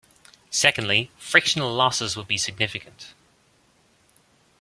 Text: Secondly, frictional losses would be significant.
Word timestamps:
Secondly, 0.49 1.11
frictional 1.19 1.71
losses 1.71 2.17
would 2.17 2.27
be 2.27 2.39
significant. 2.39 3.13